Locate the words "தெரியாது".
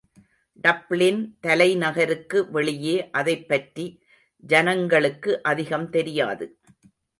5.89-6.47